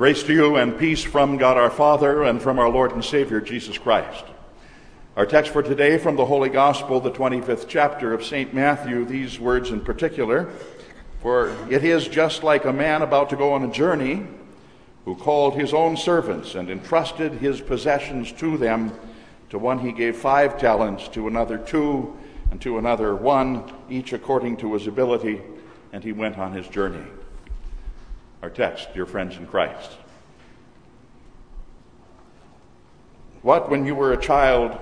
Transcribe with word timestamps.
Grace 0.00 0.22
to 0.22 0.32
you 0.32 0.56
and 0.56 0.78
peace 0.78 1.02
from 1.02 1.36
God 1.36 1.58
our 1.58 1.68
Father 1.68 2.22
and 2.22 2.40
from 2.40 2.58
our 2.58 2.70
Lord 2.70 2.92
and 2.92 3.04
Savior 3.04 3.38
Jesus 3.38 3.76
Christ. 3.76 4.24
Our 5.14 5.26
text 5.26 5.52
for 5.52 5.62
today 5.62 5.98
from 5.98 6.16
the 6.16 6.24
Holy 6.24 6.48
Gospel, 6.48 7.00
the 7.00 7.10
25th 7.10 7.68
chapter 7.68 8.14
of 8.14 8.24
St. 8.24 8.54
Matthew, 8.54 9.04
these 9.04 9.38
words 9.38 9.72
in 9.72 9.82
particular. 9.82 10.52
For 11.20 11.54
it 11.68 11.84
is 11.84 12.08
just 12.08 12.42
like 12.42 12.64
a 12.64 12.72
man 12.72 13.02
about 13.02 13.28
to 13.28 13.36
go 13.36 13.52
on 13.52 13.62
a 13.62 13.70
journey 13.70 14.26
who 15.04 15.16
called 15.16 15.56
his 15.56 15.74
own 15.74 15.98
servants 15.98 16.54
and 16.54 16.70
entrusted 16.70 17.32
his 17.32 17.60
possessions 17.60 18.32
to 18.32 18.56
them. 18.56 18.98
To 19.50 19.58
one 19.58 19.80
he 19.80 19.92
gave 19.92 20.16
five 20.16 20.58
talents, 20.58 21.08
to 21.08 21.28
another 21.28 21.58
two, 21.58 22.16
and 22.50 22.58
to 22.62 22.78
another 22.78 23.14
one, 23.14 23.70
each 23.90 24.14
according 24.14 24.56
to 24.56 24.72
his 24.72 24.86
ability, 24.86 25.42
and 25.92 26.02
he 26.02 26.12
went 26.12 26.38
on 26.38 26.54
his 26.54 26.68
journey. 26.68 27.04
Our 28.42 28.48
text, 28.48 28.94
dear 28.94 29.04
friends 29.04 29.36
in 29.36 29.46
Christ. 29.46 29.90
What, 33.42 33.70
when 33.70 33.84
you 33.84 33.94
were 33.94 34.12
a 34.12 34.20
child, 34.20 34.78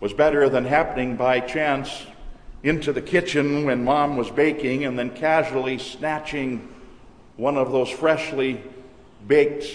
was 0.00 0.12
better 0.12 0.48
than 0.48 0.64
happening 0.64 1.14
by 1.14 1.38
chance 1.40 2.06
into 2.64 2.92
the 2.92 3.02
kitchen 3.02 3.64
when 3.64 3.84
mom 3.84 4.16
was 4.16 4.30
baking 4.30 4.84
and 4.84 4.98
then 4.98 5.10
casually 5.10 5.78
snatching 5.78 6.68
one 7.36 7.56
of 7.56 7.70
those 7.70 7.88
freshly 7.88 8.60
baked 9.28 9.66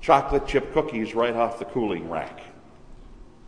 chocolate 0.00 0.46
chip 0.48 0.72
cookies 0.72 1.14
right 1.14 1.34
off 1.34 1.60
the 1.60 1.64
cooling 1.64 2.10
rack? 2.10 2.40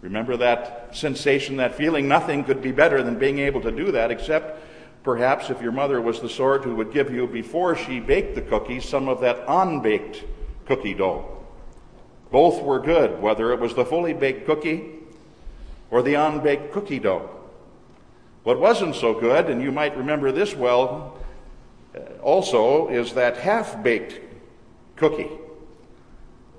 Remember 0.00 0.36
that 0.36 0.94
sensation, 0.96 1.56
that 1.56 1.74
feeling? 1.74 2.06
Nothing 2.06 2.44
could 2.44 2.62
be 2.62 2.70
better 2.70 3.02
than 3.02 3.18
being 3.18 3.40
able 3.40 3.62
to 3.62 3.72
do 3.72 3.90
that, 3.92 4.12
except 4.12 4.62
perhaps 5.06 5.50
if 5.50 5.62
your 5.62 5.70
mother 5.70 6.02
was 6.02 6.20
the 6.20 6.28
sort 6.28 6.64
who 6.64 6.74
would 6.74 6.92
give 6.92 7.12
you, 7.12 7.28
before 7.28 7.76
she 7.76 8.00
baked 8.00 8.34
the 8.34 8.42
cookies, 8.42 8.84
some 8.84 9.08
of 9.08 9.20
that 9.20 9.44
unbaked 9.46 10.24
cookie 10.66 10.94
dough. 10.94 11.46
Both 12.32 12.60
were 12.60 12.80
good, 12.80 13.22
whether 13.22 13.52
it 13.52 13.60
was 13.60 13.72
the 13.72 13.84
fully 13.84 14.12
baked 14.12 14.46
cookie 14.46 14.94
or 15.92 16.02
the 16.02 16.14
unbaked 16.14 16.72
cookie 16.72 16.98
dough. 16.98 17.30
What 18.42 18.58
wasn't 18.58 18.96
so 18.96 19.14
good, 19.14 19.48
and 19.48 19.62
you 19.62 19.70
might 19.70 19.96
remember 19.96 20.32
this 20.32 20.56
well 20.56 21.16
uh, 21.94 22.00
also, 22.20 22.88
is 22.88 23.12
that 23.14 23.36
half 23.36 23.80
baked 23.84 24.20
cookie. 24.96 25.30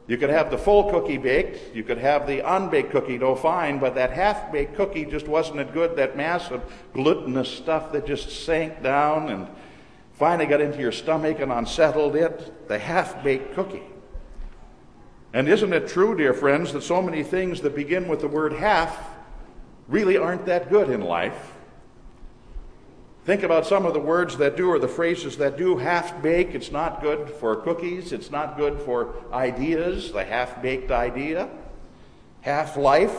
You 0.08 0.18
could 0.18 0.30
have 0.30 0.50
the 0.50 0.58
full 0.58 0.90
cookie 0.90 1.18
baked, 1.18 1.76
you 1.76 1.84
could 1.84 1.98
have 1.98 2.28
the 2.28 2.40
unbaked 2.40 2.92
cookie 2.92 3.18
dough 3.18 3.36
fine, 3.36 3.78
but 3.78 3.96
that 3.96 4.12
half 4.12 4.52
baked 4.54 4.76
cookie 4.76 5.06
just 5.06 5.28
wasn't 5.28 5.60
as 5.60 5.70
good. 5.72 5.98
That 5.98 6.16
mass 6.16 6.50
of 6.50 6.64
glutinous 6.94 7.50
stuff 7.50 7.92
that 7.92 8.08
just 8.08 8.46
sank 8.46 8.82
down 8.82 9.30
and 9.30 9.48
finally 10.14 10.46
got 10.46 10.62
into 10.62 10.80
your 10.80 10.94
stomach 10.94 11.42
and 11.42 11.52
unsettled 11.52 12.16
it, 12.16 12.68
the 12.70 12.80
half 12.80 13.22
baked 13.22 13.54
cookie. 13.54 13.84
And 15.34 15.50
isn't 15.50 15.74
it 15.74 15.90
true, 15.90 16.16
dear 16.16 16.34
friends, 16.34 16.72
that 16.72 16.84
so 16.84 17.02
many 17.02 17.22
things 17.22 17.60
that 17.62 17.76
begin 17.76 18.08
with 18.08 18.22
the 18.22 18.30
word 18.30 18.54
half 18.54 18.98
really 19.90 20.18
aren't 20.18 20.46
that 20.46 20.70
good 20.70 20.90
in 20.90 21.02
life? 21.02 21.57
Think 23.28 23.44
about 23.44 23.68
some 23.68 23.86
of 23.86 23.92
the 23.94 24.00
words 24.00 24.38
that 24.38 24.56
do 24.56 24.70
or 24.70 24.80
the 24.80 24.88
phrases 24.88 25.36
that 25.40 25.58
do. 25.58 25.76
Half 25.76 26.22
bake, 26.22 26.56
it's 26.56 26.72
not 26.72 27.02
good 27.02 27.30
for 27.30 27.58
cookies, 27.58 28.14
it's 28.14 28.32
not 28.32 28.56
good 28.56 28.80
for 28.80 29.16
ideas, 29.34 30.14
the 30.14 30.24
half 30.24 30.62
baked 30.62 30.92
idea. 30.92 31.50
Half 32.40 32.78
life, 32.78 33.12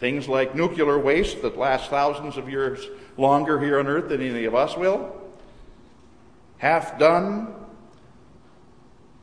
things 0.00 0.28
like 0.28 0.54
nuclear 0.54 0.98
waste 0.98 1.40
that 1.40 1.56
lasts 1.56 1.88
thousands 1.88 2.36
of 2.36 2.50
years 2.50 2.86
longer 3.16 3.58
here 3.58 3.78
on 3.78 3.86
earth 3.86 4.10
than 4.10 4.20
any 4.20 4.44
of 4.44 4.54
us 4.54 4.76
will. 4.76 5.18
Half 6.58 6.98
done, 6.98 7.54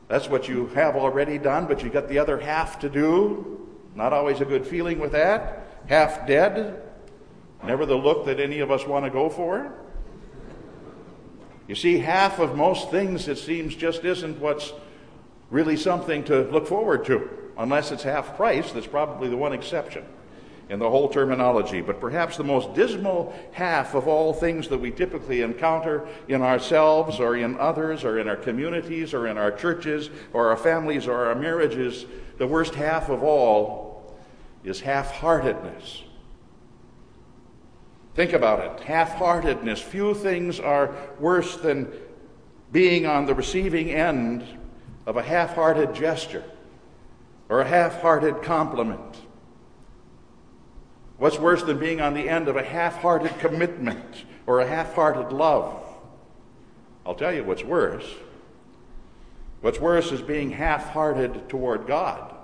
that's 0.08 0.28
what 0.28 0.48
you 0.48 0.66
have 0.74 0.96
already 0.96 1.38
done, 1.38 1.66
but 1.66 1.84
you 1.84 1.88
got 1.88 2.08
the 2.08 2.18
other 2.18 2.40
half 2.40 2.80
to 2.80 2.88
do. 2.88 3.68
Not 3.94 4.12
always 4.12 4.40
a 4.40 4.44
good 4.44 4.66
feeling 4.66 4.98
with 4.98 5.12
that. 5.12 5.68
Half 5.86 6.26
dead, 6.26 6.82
Never 7.64 7.86
the 7.86 7.96
look 7.96 8.26
that 8.26 8.40
any 8.40 8.60
of 8.60 8.70
us 8.70 8.86
want 8.86 9.04
to 9.04 9.10
go 9.10 9.28
for. 9.28 9.72
You 11.66 11.74
see, 11.74 11.98
half 11.98 12.38
of 12.38 12.56
most 12.56 12.90
things, 12.90 13.28
it 13.28 13.36
seems, 13.36 13.74
just 13.74 14.04
isn't 14.04 14.40
what's 14.40 14.72
really 15.50 15.76
something 15.76 16.24
to 16.24 16.42
look 16.50 16.66
forward 16.66 17.04
to, 17.06 17.28
unless 17.58 17.92
it's 17.92 18.02
half 18.02 18.36
price. 18.36 18.72
That's 18.72 18.86
probably 18.86 19.28
the 19.28 19.36
one 19.36 19.52
exception 19.52 20.04
in 20.70 20.78
the 20.78 20.88
whole 20.88 21.08
terminology. 21.08 21.80
But 21.80 22.00
perhaps 22.00 22.36
the 22.36 22.44
most 22.44 22.74
dismal 22.74 23.34
half 23.52 23.94
of 23.94 24.06
all 24.06 24.32
things 24.32 24.68
that 24.68 24.78
we 24.78 24.90
typically 24.90 25.42
encounter 25.42 26.06
in 26.28 26.42
ourselves 26.42 27.20
or 27.20 27.36
in 27.36 27.58
others 27.58 28.04
or 28.04 28.18
in 28.18 28.28
our 28.28 28.36
communities 28.36 29.14
or 29.14 29.26
in 29.26 29.36
our 29.36 29.50
churches 29.50 30.10
or 30.32 30.48
our 30.48 30.56
families 30.56 31.06
or 31.06 31.26
our 31.26 31.34
marriages, 31.34 32.06
the 32.38 32.46
worst 32.46 32.74
half 32.74 33.08
of 33.08 33.22
all 33.22 34.16
is 34.64 34.80
half 34.80 35.10
heartedness. 35.10 36.02
Think 38.18 38.32
about 38.32 38.58
it 38.58 38.82
half 38.82 39.14
heartedness. 39.14 39.80
Few 39.80 40.12
things 40.12 40.58
are 40.58 40.92
worse 41.20 41.56
than 41.56 41.88
being 42.72 43.06
on 43.06 43.26
the 43.26 43.34
receiving 43.34 43.92
end 43.92 44.44
of 45.06 45.16
a 45.16 45.22
half 45.22 45.54
hearted 45.54 45.94
gesture 45.94 46.42
or 47.48 47.60
a 47.60 47.68
half 47.68 48.00
hearted 48.00 48.42
compliment. 48.42 49.18
What's 51.18 51.38
worse 51.38 51.62
than 51.62 51.78
being 51.78 52.00
on 52.00 52.12
the 52.12 52.28
end 52.28 52.48
of 52.48 52.56
a 52.56 52.62
half 52.64 52.96
hearted 52.96 53.38
commitment 53.38 54.24
or 54.48 54.58
a 54.58 54.66
half 54.66 54.94
hearted 54.94 55.32
love? 55.32 55.80
I'll 57.06 57.14
tell 57.14 57.32
you 57.32 57.44
what's 57.44 57.62
worse. 57.62 58.16
What's 59.60 59.78
worse 59.78 60.10
is 60.10 60.22
being 60.22 60.50
half 60.50 60.88
hearted 60.88 61.48
toward 61.48 61.86
God. 61.86 62.34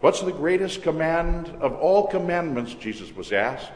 What's 0.00 0.22
the 0.22 0.32
greatest 0.32 0.82
command 0.82 1.48
of 1.60 1.74
all 1.74 2.06
commandments? 2.06 2.72
Jesus 2.74 3.14
was 3.14 3.32
asked. 3.32 3.70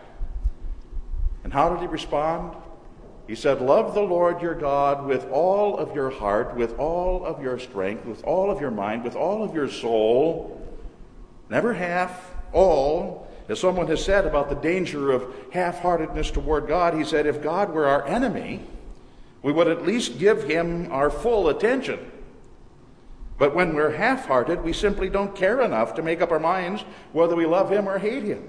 And 1.44 1.52
how 1.52 1.68
did 1.68 1.80
he 1.80 1.86
respond? 1.86 2.56
He 3.26 3.34
said, 3.34 3.60
Love 3.60 3.94
the 3.94 4.02
Lord 4.02 4.40
your 4.40 4.54
God 4.54 5.06
with 5.06 5.26
all 5.30 5.76
of 5.78 5.94
your 5.94 6.10
heart, 6.10 6.56
with 6.56 6.78
all 6.78 7.24
of 7.24 7.42
your 7.42 7.58
strength, 7.58 8.06
with 8.06 8.24
all 8.24 8.50
of 8.50 8.60
your 8.60 8.70
mind, 8.70 9.04
with 9.04 9.16
all 9.16 9.42
of 9.44 9.54
your 9.54 9.68
soul. 9.68 10.60
Never 11.50 11.74
half, 11.74 12.34
all. 12.52 13.28
As 13.48 13.60
someone 13.60 13.86
has 13.88 14.02
said 14.02 14.26
about 14.26 14.48
the 14.48 14.54
danger 14.54 15.12
of 15.12 15.34
half 15.52 15.80
heartedness 15.80 16.30
toward 16.30 16.66
God, 16.66 16.94
he 16.94 17.04
said, 17.04 17.26
If 17.26 17.42
God 17.42 17.70
were 17.72 17.86
our 17.86 18.06
enemy, 18.06 18.62
we 19.42 19.52
would 19.52 19.68
at 19.68 19.84
least 19.84 20.18
give 20.18 20.44
him 20.44 20.90
our 20.90 21.10
full 21.10 21.50
attention. 21.50 22.12
But 23.38 23.54
when 23.54 23.74
we're 23.74 23.90
half 23.90 24.26
hearted, 24.26 24.62
we 24.62 24.72
simply 24.72 25.08
don't 25.08 25.34
care 25.34 25.60
enough 25.60 25.94
to 25.94 26.02
make 26.02 26.20
up 26.20 26.30
our 26.30 26.38
minds 26.38 26.82
whether 27.12 27.34
we 27.34 27.46
love 27.46 27.70
Him 27.70 27.88
or 27.88 27.98
hate 27.98 28.22
Him. 28.22 28.48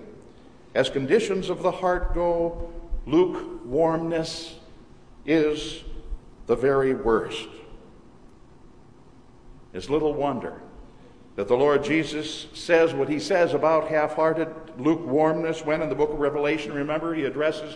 As 0.76 0.90
conditions 0.90 1.50
of 1.50 1.64
the 1.64 1.72
heart 1.72 2.14
go, 2.14 2.72
lukewarmness 3.06 4.56
is 5.26 5.84
the 6.46 6.56
very 6.56 6.94
worst. 6.94 7.48
It's 9.74 9.90
little 9.90 10.14
wonder 10.14 10.62
that 11.36 11.48
the 11.48 11.58
Lord 11.58 11.84
Jesus 11.84 12.48
says 12.54 12.94
what 12.94 13.10
He 13.10 13.20
says 13.20 13.54
about 13.54 13.88
half 13.88 14.14
hearted 14.14 14.50
lukewarmness 14.78 15.66
when 15.66 15.82
in 15.82 15.90
the 15.90 15.96
book 15.96 16.12
of 16.12 16.20
Revelation, 16.20 16.74
remember, 16.74 17.14
He 17.14 17.26
addresses 17.26 17.76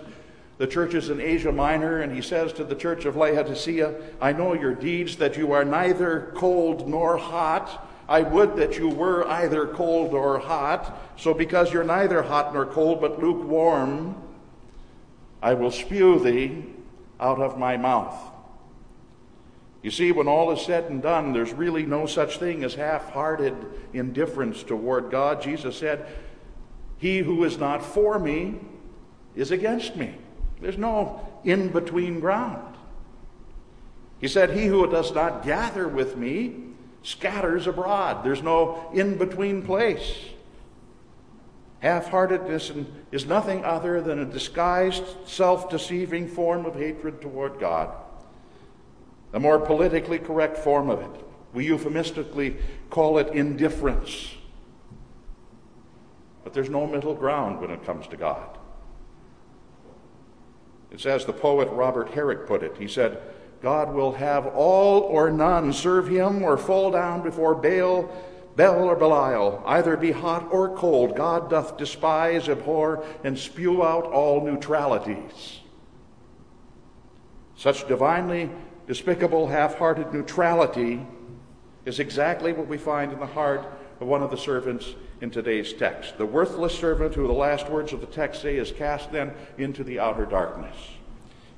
the 0.59 0.68
churches 0.68 1.09
in 1.09 1.22
Asia 1.22 1.53
Minor, 1.53 2.02
and 2.02 2.14
he 2.14 2.22
says 2.22 2.52
to 2.53 2.66
the 2.66 2.75
church 2.75 3.06
of 3.06 3.16
Laodicea, 3.16 3.96
I 4.20 4.34
know 4.34 4.53
your 4.53 4.75
deeds, 4.75 5.16
that 5.16 5.38
you 5.38 5.53
are 5.53 5.64
neither 5.64 6.34
cold 6.36 6.88
nor 6.88 7.16
hot. 7.16 7.88
I 8.09 8.22
would 8.22 8.58
that 8.58 8.78
you 8.78 8.90
were 8.90 9.25
either 9.25 9.68
cold 9.68 10.14
or 10.14 10.38
hot. 10.38 11.00
So, 11.18 11.34
because 11.34 11.72
you're 11.72 11.86
neither 11.86 12.22
hot 12.22 12.53
nor 12.53 12.66
cold, 12.66 13.00
but 13.00 13.20
lukewarm, 13.20 14.22
I 15.42 15.53
will 15.53 15.72
spew 15.72 16.20
thee 16.20 16.66
out 17.22 17.40
of 17.40 17.58
my 17.58 17.78
mouth. 17.78 18.18
You 19.81 19.91
see, 19.91 20.12
when 20.12 20.28
all 20.28 20.52
is 20.52 20.59
said 20.59 20.91
and 20.91 21.02
done, 21.02 21.31
there's 21.31 21.53
really 21.53 21.85
no 21.85 22.06
such 22.06 22.38
thing 22.38 22.66
as 22.66 22.76
half 22.76 23.11
hearted 23.11 23.56
indifference 23.94 24.61
toward 24.64 25.09
God. 25.09 25.41
Jesus 25.41 25.78
said, 25.78 26.06
He 26.97 27.20
who 27.20 27.46
is 27.46 27.58
not 27.58 27.82
for 27.82 28.20
me 28.20 28.59
is 29.38 29.52
against 29.52 29.96
me. 29.96 30.16
There's 30.61 30.78
no 30.78 31.28
in 31.44 31.70
between 31.70 32.20
ground. 32.20 32.76
He 34.20 34.28
said, 34.28 34.52
He 34.52 34.66
who 34.66 34.90
does 34.90 35.14
not 35.14 35.44
gather 35.44 35.88
with 35.88 36.17
me 36.17 36.56
scatters 37.03 37.67
abroad. 37.67 38.23
There's 38.23 38.44
no 38.44 38.90
in 38.94 39.17
between 39.17 39.61
place. 39.61 40.14
Half 41.79 42.09
heartedness 42.09 42.73
is 43.11 43.26
nothing 43.26 43.64
other 43.64 44.02
than 44.02 44.20
a 44.20 44.26
disguised, 44.26 45.03
self 45.26 45.70
deceiving 45.70 46.28
form 46.28 46.66
of 46.66 46.76
hatred 46.76 47.22
toward 47.22 47.59
God. 47.59 47.96
A 49.32 49.40
more 49.40 49.59
politically 49.59 50.20
correct 50.20 50.58
form 50.58 50.90
of 50.90 51.00
it. 51.02 51.26
We 51.53 51.66
euphemistically 51.66 52.58
call 52.90 53.17
it 53.17 53.29
indifference. 53.29 54.35
But 56.44 56.53
there's 56.53 56.70
no 56.70 56.85
middle 56.85 57.16
ground 57.16 57.61
when 57.61 57.72
it 57.72 57.85
comes 57.85 58.08
to 58.08 58.17
God. 58.17 58.59
It's 60.91 61.06
as 61.06 61.26
the 61.26 61.34
poet 61.34 61.70
Robert 61.72 62.09
Herrick 62.09 62.47
put 62.47 62.64
it. 62.64 62.76
He 62.78 62.88
said, 62.88 63.22
God 63.62 63.94
will 63.94 64.14
have 64.14 64.47
all 64.47 65.02
or 65.02 65.30
none 65.30 65.74
serve 65.74 66.08
him 66.08 66.44
or 66.44 66.58
fall 66.58 66.91
down 66.91 67.22
before 67.22 67.56
Baal, 67.56 68.09
Bel 68.56 68.84
or 68.84 68.96
Belial, 68.96 69.62
either 69.66 69.96
be 69.97 70.12
hot 70.12 70.47
or 70.52 70.76
cold. 70.76 71.16
God 71.16 71.50
doth 71.50 71.78
despise, 71.78 72.50
abhor, 72.50 73.06
and 73.24 73.38
spew 73.38 73.84
out 73.84 74.06
all 74.06 74.46
neutralities. 74.46 75.59
Such 77.56 77.88
divinely 77.88 78.50
despicable, 78.88 79.47
half 79.47 79.76
hearted 79.76 80.14
neutrality 80.14 81.06
is 81.85 82.00
exactly 82.00 82.53
what 82.53 82.68
we 82.68 82.78
find 82.78 83.12
in 83.12 83.20
the 83.20 83.26
heart 83.26 83.66
of 84.00 84.08
one 84.08 84.24
of 84.24 84.32
the 84.32 84.38
servants 84.38 84.96
in 85.22 85.32
today's 85.32 85.74
text. 85.74 86.18
The 86.18 86.26
worthless 86.26 86.78
servant, 86.78 87.16
who 87.16 87.28
the 87.28 87.34
last 87.34 87.70
words 87.70 87.94
of 87.94 88.02
the 88.02 88.08
text 88.08 88.42
say 88.42 88.58
is 88.58 88.72
cast 88.72 89.12
then 89.12 89.34
into 89.58 89.84
the 89.84 90.00
outer 90.00 90.26
darkness. 90.26 90.76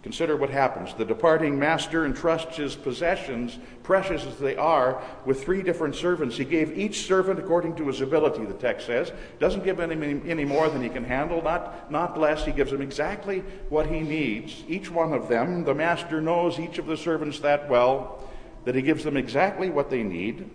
Consider 0.03 0.35
what 0.35 0.49
happens. 0.49 0.95
The 0.95 1.05
departing 1.05 1.59
master 1.59 2.05
entrusts 2.05 2.57
his 2.57 2.75
possessions, 2.75 3.59
precious 3.83 4.25
as 4.25 4.39
they 4.39 4.55
are, 4.55 4.99
with 5.25 5.43
three 5.43 5.61
different 5.61 5.93
servants. 5.93 6.37
He 6.37 6.43
gave 6.43 6.75
each 6.75 7.05
servant 7.05 7.37
according 7.37 7.75
to 7.75 7.85
his 7.85 8.01
ability, 8.01 8.43
the 8.45 8.53
text 8.55 8.87
says. 8.87 9.11
Doesn't 9.39 9.63
give 9.63 9.79
any, 9.79 10.21
any 10.27 10.43
more 10.43 10.69
than 10.69 10.81
he 10.81 10.89
can 10.89 11.03
handle, 11.03 11.43
not, 11.43 11.91
not 11.91 12.19
less. 12.19 12.43
He 12.43 12.51
gives 12.51 12.73
him 12.73 12.81
exactly 12.81 13.43
what 13.69 13.85
he 13.85 13.99
needs. 13.99 14.63
Each 14.67 14.89
one 14.89 15.13
of 15.13 15.27
them, 15.27 15.65
the 15.65 15.75
master 15.75 16.19
knows 16.19 16.59
each 16.59 16.79
of 16.79 16.87
the 16.87 16.97
servants 16.97 17.39
that 17.39 17.69
well 17.69 18.27
that 18.65 18.75
he 18.75 18.81
gives 18.81 19.03
them 19.03 19.17
exactly 19.17 19.69
what 19.69 19.89
they 19.91 20.03
need. 20.03 20.49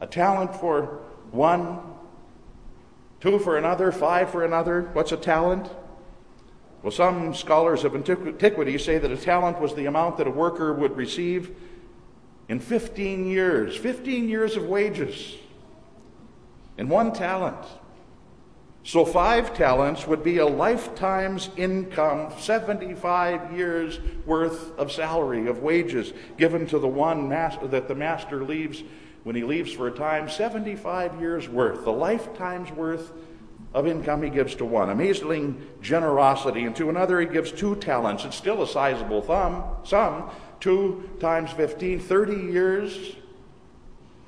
A 0.00 0.06
talent 0.06 0.54
for 0.54 1.00
one, 1.30 1.78
two 3.20 3.38
for 3.38 3.56
another, 3.56 3.92
five 3.92 4.30
for 4.30 4.44
another. 4.44 4.90
What's 4.92 5.12
a 5.12 5.16
talent? 5.16 5.70
Well, 6.82 6.90
some 6.90 7.34
scholars 7.34 7.84
of 7.84 7.94
antiquity 7.94 8.78
say 8.78 8.98
that 8.98 9.10
a 9.10 9.16
talent 9.16 9.60
was 9.60 9.74
the 9.74 9.86
amount 9.86 10.16
that 10.16 10.26
a 10.26 10.30
worker 10.30 10.72
would 10.72 10.96
receive 10.96 11.54
in 12.48 12.58
15 12.58 13.26
years, 13.26 13.76
15 13.76 14.28
years 14.28 14.56
of 14.56 14.64
wages 14.64 15.36
in 16.78 16.88
one 16.88 17.12
talent. 17.12 17.58
So, 18.82 19.04
five 19.04 19.54
talents 19.54 20.06
would 20.06 20.24
be 20.24 20.38
a 20.38 20.46
lifetime's 20.46 21.50
income, 21.56 22.32
75 22.38 23.52
years 23.52 24.00
worth 24.24 24.76
of 24.78 24.90
salary, 24.90 25.48
of 25.48 25.58
wages 25.58 26.14
given 26.38 26.66
to 26.68 26.78
the 26.78 26.88
one 26.88 27.28
master, 27.28 27.66
that 27.68 27.88
the 27.88 27.94
master 27.94 28.42
leaves 28.42 28.82
when 29.22 29.36
he 29.36 29.44
leaves 29.44 29.72
for 29.72 29.86
a 29.86 29.90
time, 29.90 30.30
75 30.30 31.20
years 31.20 31.48
worth, 31.48 31.84
the 31.84 31.92
lifetime's 31.92 32.70
worth 32.72 33.12
of 33.74 33.86
income 33.86 34.22
he 34.22 34.30
gives 34.30 34.54
to 34.56 34.64
one. 34.64 34.90
Amazing 34.90 35.64
generosity. 35.80 36.64
And 36.64 36.74
to 36.76 36.88
another 36.88 37.20
he 37.20 37.26
gives 37.26 37.52
two 37.52 37.76
talents. 37.76 38.24
It's 38.24 38.36
still 38.36 38.62
a 38.62 38.66
sizable 38.66 39.22
thumb, 39.22 39.64
sum. 39.84 40.30
Two 40.58 41.08
times 41.20 41.52
15, 41.52 42.00
30 42.00 42.52
years 42.52 43.16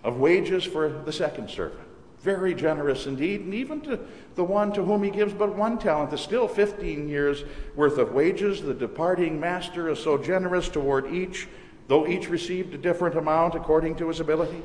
of 0.05 0.19
wages 0.19 0.65
for 0.65 0.89
the 0.89 1.13
second 1.13 1.51
servant. 1.51 1.82
Very 2.23 2.55
generous 2.55 3.07
indeed. 3.07 3.41
And 3.41 3.53
even 3.53 3.81
to 3.83 3.99
the 4.37 4.45
one 4.45 4.73
to 4.73 4.85
whom 4.85 5.03
he 5.03 5.11
gives 5.11 5.35
but 5.35 5.57
one 5.57 5.79
talent 5.79 6.13
is 6.13 6.21
still 6.21 6.47
15 6.47 7.09
years 7.09 7.45
worth 7.75 7.99
of 7.99 8.13
wages. 8.13 8.63
The 8.63 8.75
departing 8.75 9.41
master 9.41 9.89
is 9.89 9.99
so 9.99 10.17
generous 10.17 10.69
toward 10.69 11.13
each, 11.13 11.49
though 11.89 12.07
each 12.07 12.29
received 12.29 12.75
a 12.75 12.79
different 12.79 13.17
amount 13.17 13.57
according 13.57 13.97
to 13.97 14.09
his 14.09 14.21
ability. 14.21 14.63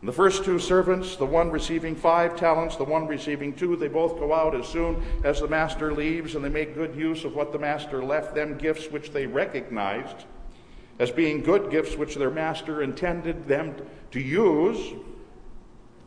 And 0.00 0.08
the 0.08 0.12
first 0.12 0.44
two 0.44 0.58
servants, 0.58 1.16
the 1.16 1.24
one 1.24 1.50
receiving 1.50 1.94
five 1.94 2.36
talents, 2.36 2.76
the 2.76 2.84
one 2.84 3.06
receiving 3.06 3.54
two, 3.54 3.76
they 3.76 3.88
both 3.88 4.18
go 4.18 4.34
out 4.34 4.54
as 4.54 4.66
soon 4.66 5.02
as 5.24 5.40
the 5.40 5.46
master 5.46 5.94
leaves, 5.94 6.34
and 6.34 6.44
they 6.44 6.48
make 6.48 6.74
good 6.74 6.94
use 6.96 7.24
of 7.24 7.36
what 7.36 7.52
the 7.52 7.58
master 7.58 8.04
left 8.04 8.34
them, 8.34 8.58
gifts 8.58 8.90
which 8.90 9.12
they 9.12 9.26
recognized 9.26 10.24
as 10.98 11.10
being 11.10 11.42
good 11.42 11.70
gifts 11.70 11.96
which 11.96 12.14
their 12.14 12.30
master 12.30 12.82
intended 12.82 13.48
them 13.48 13.74
to 14.10 14.20
use. 14.20 14.94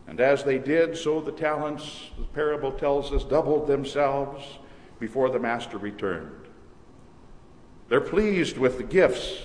And 0.08 0.20
as 0.20 0.44
they 0.44 0.60
did, 0.60 0.96
so 0.98 1.20
the 1.20 1.32
talents, 1.32 2.12
the 2.18 2.26
parable 2.26 2.72
tells 2.72 3.12
us, 3.12 3.24
doubled 3.24 3.68
themselves 3.68 4.44
before 5.00 5.30
the 5.30 5.40
master 5.40 5.78
returned. 5.78 6.46
They're 7.90 8.02
pleased 8.02 8.58
with 8.58 8.78
the 8.78 8.84
gifts 8.84 9.42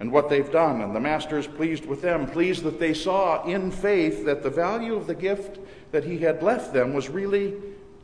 and 0.00 0.12
what 0.12 0.28
they've 0.28 0.50
done. 0.50 0.80
And 0.82 0.94
the 0.94 1.00
master 1.00 1.38
is 1.38 1.46
pleased 1.46 1.86
with 1.86 2.02
them, 2.02 2.26
pleased 2.26 2.62
that 2.64 2.78
they 2.78 2.94
saw 2.94 3.44
in 3.44 3.70
faith 3.70 4.24
that 4.26 4.42
the 4.42 4.50
value 4.50 4.94
of 4.94 5.06
the 5.06 5.14
gift 5.14 5.58
that 5.92 6.04
he 6.04 6.18
had 6.18 6.42
left 6.42 6.72
them 6.72 6.92
was 6.92 7.08
really 7.08 7.54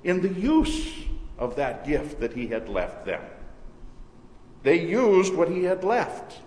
in 0.05 0.21
the 0.21 0.33
use 0.33 0.93
of 1.39 1.57
that 1.57 1.87
gift 1.87 2.21
that 2.21 2.33
he 2.33 2.47
had 2.47 2.69
left 2.69 3.05
them. 3.05 3.23
They 4.63 4.81
used 4.81 5.35
what 5.35 5.49
he 5.49 5.65
had 5.65 5.85
left. 5.85 6.41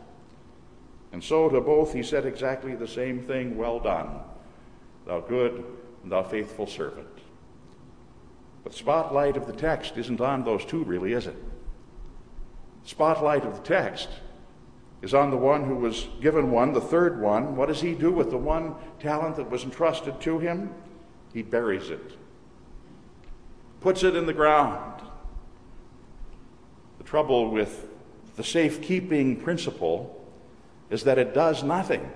And 1.11 1.23
so 1.23 1.49
to 1.49 1.61
both 1.61 1.93
he 1.93 2.03
said 2.03 2.25
exactly 2.25 2.75
the 2.75 2.87
same 2.87 3.21
thing 3.21 3.57
Well 3.57 3.79
done, 3.79 4.19
thou 5.05 5.19
good 5.21 5.63
and 6.03 6.11
thou 6.11 6.23
faithful 6.23 6.67
servant. 6.67 7.07
But 8.63 8.73
spotlight 8.73 9.37
of 9.37 9.45
the 9.45 9.53
text 9.53 9.97
isn't 9.97 10.19
on 10.19 10.43
those 10.43 10.65
two, 10.65 10.83
really, 10.83 11.13
is 11.13 11.27
it? 11.27 11.35
Spotlight 12.83 13.45
of 13.45 13.55
the 13.55 13.63
text 13.63 14.09
is 15.01 15.13
on 15.13 15.29
the 15.29 15.37
one 15.37 15.63
who 15.63 15.75
was 15.75 16.07
given 16.19 16.51
one, 16.51 16.73
the 16.73 16.81
third 16.81 17.21
one. 17.21 17.55
What 17.55 17.67
does 17.67 17.81
he 17.81 17.93
do 17.93 18.11
with 18.11 18.31
the 18.31 18.37
one 18.37 18.75
talent 18.99 19.35
that 19.35 19.51
was 19.51 19.63
entrusted 19.63 20.19
to 20.21 20.39
him? 20.39 20.73
He 21.33 21.43
buries 21.43 21.89
it, 21.89 22.17
puts 23.81 24.03
it 24.03 24.15
in 24.15 24.25
the 24.25 24.33
ground. 24.33 25.01
The 26.97 27.03
trouble 27.03 27.51
with 27.51 27.87
the 28.35 28.43
safekeeping 28.43 29.41
principle 29.41 30.25
is 30.89 31.03
that 31.03 31.19
it 31.19 31.33
does 31.33 31.63
nothing. 31.63 32.11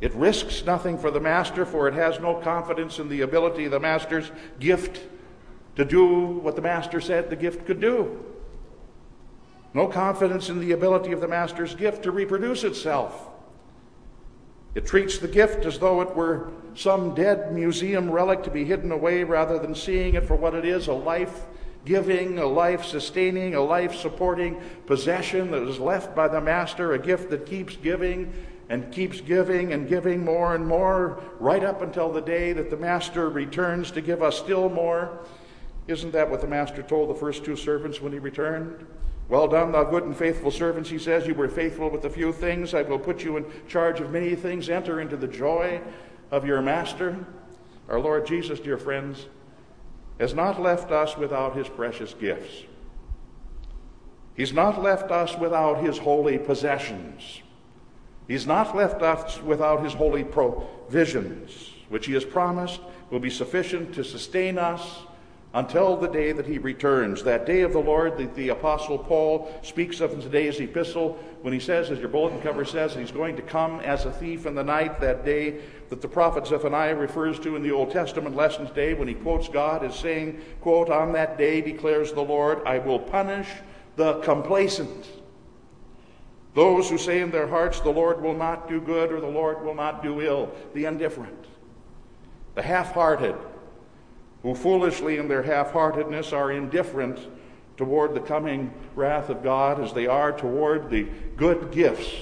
It 0.00 0.14
risks 0.14 0.64
nothing 0.64 0.96
for 0.96 1.10
the 1.10 1.20
master, 1.20 1.64
for 1.66 1.86
it 1.88 1.94
has 1.94 2.20
no 2.20 2.34
confidence 2.34 2.98
in 2.98 3.08
the 3.08 3.20
ability 3.20 3.66
of 3.66 3.70
the 3.70 3.80
master's 3.80 4.30
gift 4.58 5.02
to 5.76 5.84
do 5.84 6.26
what 6.26 6.56
the 6.56 6.62
master 6.62 7.00
said 7.00 7.30
the 7.30 7.36
gift 7.36 7.66
could 7.66 7.80
do 7.80 8.24
no 9.72 9.86
confidence 9.86 10.48
in 10.48 10.58
the 10.58 10.72
ability 10.72 11.12
of 11.12 11.20
the 11.20 11.28
master's 11.28 11.74
gift 11.74 12.02
to 12.02 12.10
reproduce 12.10 12.64
itself. 12.64 13.28
It 14.74 14.86
treats 14.86 15.18
the 15.18 15.28
gift 15.28 15.64
as 15.64 15.78
though 15.78 16.00
it 16.00 16.14
were 16.14 16.50
some 16.74 17.14
dead 17.14 17.52
museum 17.52 18.10
relic 18.10 18.42
to 18.44 18.50
be 18.50 18.64
hidden 18.64 18.92
away 18.92 19.24
rather 19.24 19.58
than 19.58 19.74
seeing 19.74 20.14
it 20.14 20.24
for 20.24 20.36
what 20.36 20.54
it 20.54 20.64
is 20.64 20.86
a 20.86 20.92
life 20.92 21.46
giving, 21.84 22.38
a 22.38 22.46
life 22.46 22.84
sustaining, 22.84 23.54
a 23.54 23.60
life 23.60 23.94
supporting 23.94 24.60
possession 24.86 25.50
that 25.50 25.62
is 25.62 25.78
left 25.78 26.14
by 26.14 26.28
the 26.28 26.40
master, 26.40 26.92
a 26.92 26.98
gift 26.98 27.30
that 27.30 27.46
keeps 27.46 27.76
giving 27.76 28.32
and 28.70 28.92
keeps 28.92 29.20
giving 29.20 29.72
and 29.72 29.88
giving 29.88 30.24
more 30.24 30.54
and 30.54 30.64
more 30.64 31.20
right 31.40 31.64
up 31.64 31.82
until 31.82 32.10
the 32.10 32.20
day 32.20 32.52
that 32.52 32.70
the 32.70 32.76
master 32.76 33.28
returns 33.28 33.90
to 33.90 34.00
give 34.00 34.22
us 34.22 34.38
still 34.38 34.70
more. 34.70 35.18
Isn't 35.88 36.12
that 36.12 36.30
what 36.30 36.40
the 36.40 36.46
master 36.46 36.82
told 36.82 37.10
the 37.10 37.14
first 37.14 37.44
two 37.44 37.56
servants 37.56 38.00
when 38.00 38.12
he 38.12 38.20
returned? 38.20 38.86
Well 39.28 39.48
done, 39.48 39.72
thou 39.72 39.82
good 39.82 40.04
and 40.04 40.16
faithful 40.16 40.52
servants, 40.52 40.88
he 40.88 41.00
says. 41.00 41.26
You 41.26 41.34
were 41.34 41.48
faithful 41.48 41.90
with 41.90 42.04
a 42.04 42.10
few 42.10 42.32
things. 42.32 42.72
I 42.72 42.82
will 42.82 42.98
put 42.98 43.24
you 43.24 43.36
in 43.36 43.46
charge 43.68 44.00
of 44.00 44.12
many 44.12 44.36
things. 44.36 44.70
Enter 44.70 45.00
into 45.00 45.16
the 45.16 45.28
joy 45.28 45.80
of 46.30 46.46
your 46.46 46.62
master. 46.62 47.26
Our 47.88 47.98
Lord 47.98 48.24
Jesus, 48.24 48.60
dear 48.60 48.78
friends, 48.78 49.26
has 50.20 50.32
not 50.32 50.62
left 50.62 50.92
us 50.92 51.16
without 51.16 51.56
his 51.56 51.68
precious 51.68 52.14
gifts. 52.14 52.64
He's 54.36 54.52
not 54.52 54.80
left 54.80 55.10
us 55.10 55.36
without 55.36 55.82
his 55.82 55.98
holy 55.98 56.38
possessions. 56.38 57.42
He's 58.30 58.46
not 58.46 58.76
left 58.76 59.02
us 59.02 59.42
without 59.42 59.82
his 59.82 59.92
holy 59.92 60.22
provisions, 60.22 61.72
which 61.88 62.06
he 62.06 62.12
has 62.12 62.24
promised 62.24 62.80
will 63.10 63.18
be 63.18 63.28
sufficient 63.28 63.92
to 63.96 64.04
sustain 64.04 64.56
us 64.56 65.00
until 65.52 65.96
the 65.96 66.06
day 66.06 66.30
that 66.30 66.46
he 66.46 66.58
returns. 66.58 67.24
That 67.24 67.44
day 67.44 67.62
of 67.62 67.72
the 67.72 67.80
Lord 67.80 68.16
that 68.18 68.36
the 68.36 68.50
Apostle 68.50 68.98
Paul 68.98 69.52
speaks 69.64 69.98
of 69.98 70.12
in 70.12 70.20
today's 70.20 70.60
epistle 70.60 71.18
when 71.42 71.52
he 71.52 71.58
says, 71.58 71.90
as 71.90 71.98
your 71.98 72.08
bulletin 72.08 72.40
cover 72.40 72.64
says, 72.64 72.94
he's 72.94 73.10
going 73.10 73.34
to 73.34 73.42
come 73.42 73.80
as 73.80 74.04
a 74.04 74.12
thief 74.12 74.46
in 74.46 74.54
the 74.54 74.62
night, 74.62 75.00
that 75.00 75.24
day 75.24 75.62
that 75.88 76.00
the 76.00 76.06
prophet 76.06 76.46
Zephaniah 76.46 76.94
refers 76.94 77.40
to 77.40 77.56
in 77.56 77.64
the 77.64 77.72
Old 77.72 77.90
Testament 77.90 78.36
lesson 78.36 78.64
today 78.64 78.94
when 78.94 79.08
he 79.08 79.14
quotes 79.14 79.48
God 79.48 79.82
as 79.82 79.98
saying, 79.98 80.40
quote, 80.60 80.88
On 80.88 81.12
that 81.14 81.36
day 81.36 81.60
declares 81.60 82.12
the 82.12 82.22
Lord, 82.22 82.62
I 82.64 82.78
will 82.78 83.00
punish 83.00 83.48
the 83.96 84.20
complacent. 84.20 85.19
Those 86.54 86.90
who 86.90 86.98
say 86.98 87.20
in 87.20 87.30
their 87.30 87.46
hearts, 87.46 87.80
the 87.80 87.90
Lord 87.90 88.20
will 88.20 88.34
not 88.34 88.68
do 88.68 88.80
good 88.80 89.12
or 89.12 89.20
the 89.20 89.26
Lord 89.26 89.62
will 89.64 89.74
not 89.74 90.02
do 90.02 90.20
ill, 90.20 90.52
the 90.74 90.84
indifferent, 90.84 91.46
the 92.54 92.62
half 92.62 92.92
hearted, 92.92 93.36
who 94.42 94.54
foolishly 94.54 95.18
in 95.18 95.28
their 95.28 95.42
half 95.42 95.72
heartedness 95.72 96.32
are 96.32 96.50
indifferent 96.50 97.20
toward 97.76 98.14
the 98.14 98.20
coming 98.20 98.72
wrath 98.94 99.28
of 99.28 99.42
God 99.42 99.80
as 99.80 99.92
they 99.92 100.06
are 100.06 100.32
toward 100.32 100.90
the 100.90 101.06
good 101.36 101.70
gifts 101.70 102.12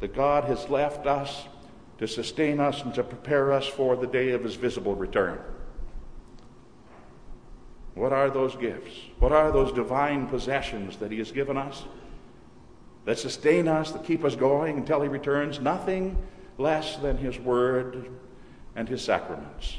that 0.00 0.14
God 0.14 0.44
has 0.44 0.68
left 0.68 1.06
us 1.06 1.44
to 1.98 2.08
sustain 2.08 2.60
us 2.60 2.82
and 2.82 2.94
to 2.94 3.02
prepare 3.02 3.52
us 3.52 3.66
for 3.66 3.94
the 3.94 4.06
day 4.06 4.30
of 4.30 4.42
his 4.42 4.54
visible 4.54 4.94
return. 4.94 5.38
What 7.94 8.12
are 8.12 8.30
those 8.30 8.56
gifts? 8.56 8.92
What 9.18 9.32
are 9.32 9.52
those 9.52 9.72
divine 9.72 10.26
possessions 10.28 10.96
that 10.96 11.12
he 11.12 11.18
has 11.18 11.30
given 11.30 11.58
us? 11.58 11.84
That 13.04 13.18
sustain 13.18 13.68
us, 13.68 13.92
that 13.92 14.04
keep 14.04 14.24
us 14.24 14.36
going 14.36 14.76
until 14.76 15.02
he 15.02 15.08
returns, 15.08 15.60
nothing 15.60 16.16
less 16.58 16.96
than 16.96 17.16
his 17.16 17.38
word 17.38 18.10
and 18.76 18.88
his 18.88 19.02
sacraments. 19.02 19.78